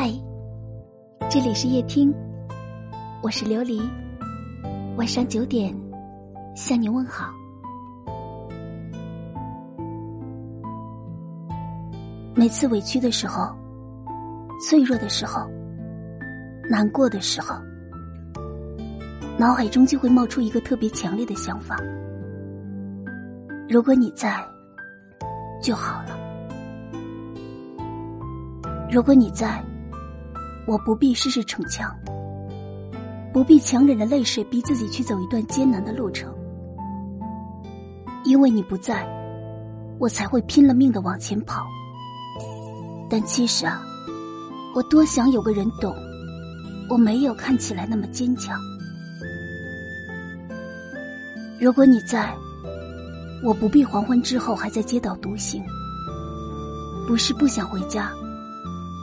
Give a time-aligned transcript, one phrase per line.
[0.00, 0.12] 嗨
[1.28, 2.14] 这里是夜听，
[3.20, 3.82] 我是琉璃。
[4.96, 5.74] 晚上九点
[6.54, 7.32] 向你问好。
[12.36, 13.52] 每次委屈的时候、
[14.64, 15.50] 脆弱的时候、
[16.70, 17.56] 难过的时候，
[19.36, 21.76] 脑海中就会冒出一个特别强烈的想法：
[23.68, 24.40] 如果你在，
[25.60, 26.16] 就好了。
[28.92, 29.60] 如果你在。
[30.68, 31.90] 我不必事事逞强，
[33.32, 36.30] 不必强忍着泪水逼自己去走一段艰难的路程，
[38.26, 39.08] 因为你不在，
[39.98, 41.66] 我才会拼了命的往前跑。
[43.08, 43.82] 但其实啊，
[44.74, 45.90] 我多想有个人懂，
[46.90, 48.60] 我没有看起来那么坚强。
[51.58, 52.36] 如果你在，
[53.42, 55.64] 我不必黄昏之后还在街道独行，
[57.06, 58.12] 不是不想回家。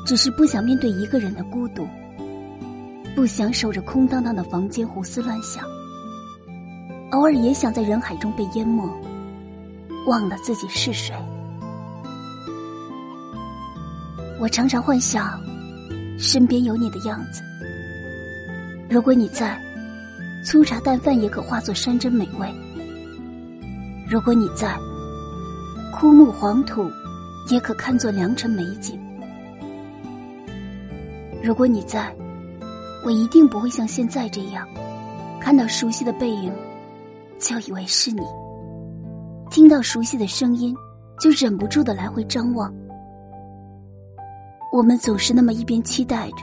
[0.05, 1.87] 只是不想面对一个人的孤独，
[3.15, 5.65] 不想守着空荡荡的房间胡思乱想，
[7.11, 8.87] 偶尔也想在人海中被淹没，
[10.05, 11.15] 忘了自己是谁。
[14.39, 15.41] 我常常幻想
[16.19, 17.41] 身边有你的样子，
[18.87, 19.59] 如果你在，
[20.45, 22.47] 粗茶淡饭也可化作山珍美味；
[24.07, 24.77] 如果你在，
[25.91, 26.91] 枯木黄土
[27.49, 28.99] 也可看作良辰美景。
[31.45, 32.11] 如果你在，
[33.03, 34.67] 我一定不会像现在这样，
[35.39, 36.51] 看到熟悉的背影，
[37.37, 38.23] 就以为是你；
[39.51, 40.75] 听到熟悉的声音，
[41.19, 42.73] 就忍不住的来回张望。
[44.73, 46.37] 我们总是那么一边期待着，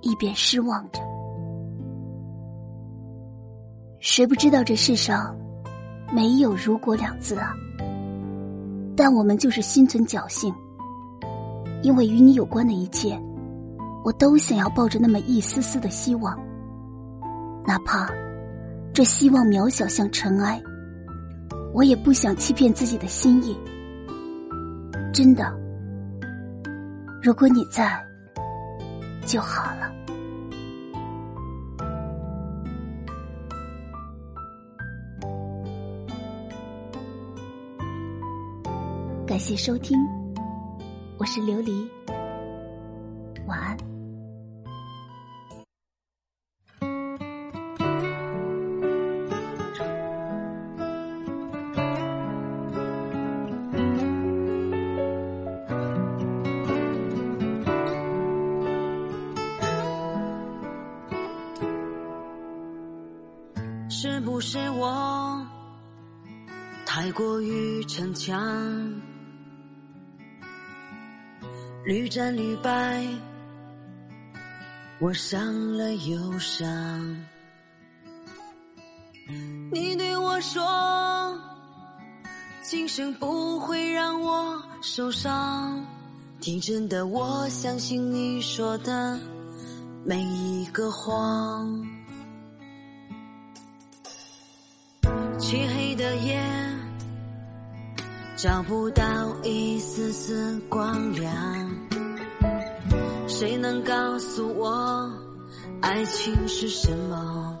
[0.00, 0.98] 一边失望着。
[4.00, 5.36] 谁不知道这世上
[6.14, 7.52] 没有如果两字啊？
[8.96, 10.50] 但我们就是心存侥幸，
[11.82, 13.22] 因为与你有关的一切。
[14.04, 16.36] 我都想要抱着那么一丝丝的希望，
[17.64, 18.10] 哪怕
[18.92, 20.60] 这希望渺小像尘埃，
[21.72, 23.56] 我也不想欺骗自己的心意。
[25.12, 25.54] 真的，
[27.22, 28.04] 如果你在
[29.24, 29.92] 就好了。
[39.24, 39.96] 感谢收听，
[41.18, 41.88] 我是琉璃，
[43.46, 43.91] 晚安。
[64.04, 65.46] 是不是我
[66.84, 68.36] 太过于逞强，
[71.84, 73.06] 屡战屡败，
[74.98, 76.68] 我伤了又伤。
[79.70, 81.40] 你对我说，
[82.60, 85.80] 今生不会让我受伤，
[86.40, 89.16] 天真的我相信你说的
[90.04, 91.80] 每一个谎。
[95.52, 96.42] 漆黑的夜，
[98.38, 99.04] 找不到
[99.42, 101.30] 一丝丝光亮。
[103.28, 105.12] 谁能告诉我，
[105.82, 107.58] 爱情是什么？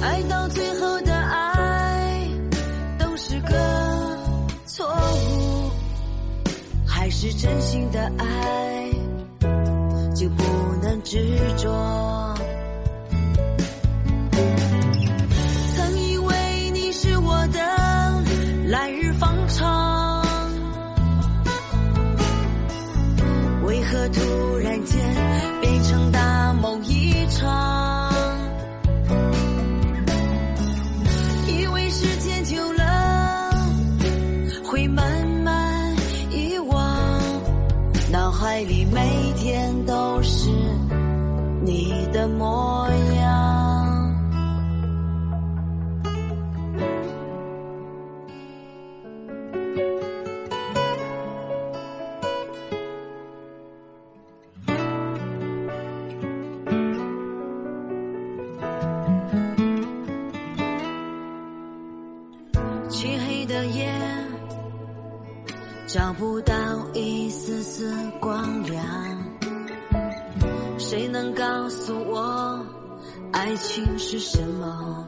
[0.00, 2.26] 爱到最后的爱，
[2.98, 4.16] 都是个
[4.64, 5.70] 错误。
[6.86, 8.90] 还是真心的爱，
[10.14, 10.42] 就不
[10.80, 12.32] 能执着？
[32.02, 33.48] 时间久了
[34.64, 35.94] 会慢慢
[36.32, 36.98] 遗忘，
[38.10, 40.50] 脑海里每天都是
[41.64, 42.91] 你的模样。
[65.92, 66.54] 找不到
[66.94, 68.82] 一丝丝光亮。
[70.78, 72.64] 谁能告诉我，
[73.30, 75.06] 爱情是什么？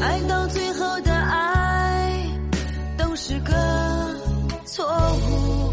[0.00, 2.28] 爱到最后的爱，
[2.98, 3.52] 都是个
[4.64, 5.72] 错误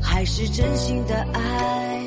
[0.00, 2.06] 还是真心的爱，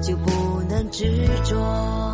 [0.00, 2.09] 就不能执着。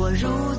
[0.00, 0.49] 我如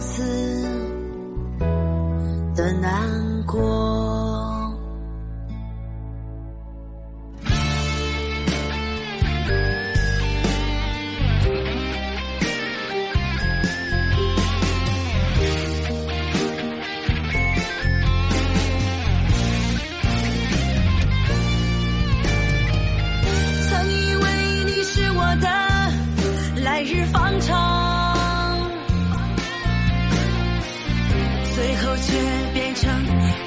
[31.54, 32.18] 最后却
[32.54, 32.90] 变成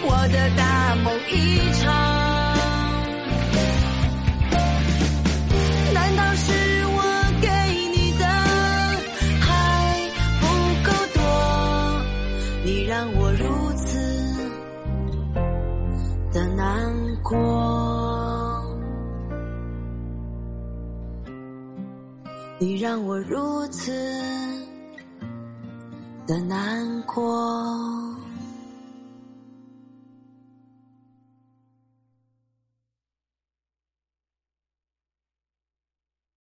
[0.06, 1.85] 我的大梦一场。
[5.93, 6.53] 难道是
[6.87, 7.03] 我
[7.41, 7.49] 给
[7.95, 8.25] 你的
[9.41, 9.49] 还
[10.41, 10.45] 不
[10.85, 11.19] 够多？
[12.65, 13.43] 你让我如
[13.77, 13.87] 此
[16.33, 16.62] 的难
[17.23, 17.33] 过。
[22.59, 23.93] 你让我如此
[26.26, 28.14] 的难过。